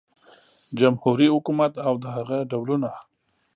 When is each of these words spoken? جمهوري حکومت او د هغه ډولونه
جمهوري 0.79 1.27
حکومت 1.35 1.73
او 1.87 1.93
د 2.03 2.05
هغه 2.15 2.37
ډولونه 2.51 2.91